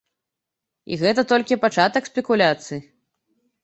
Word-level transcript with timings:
І 0.91 0.97
гэта 1.03 1.25
толькі 1.33 1.61
пачатак 1.69 2.03
спекуляцый. 2.13 2.79